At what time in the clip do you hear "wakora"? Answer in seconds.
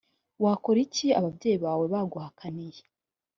0.43-0.79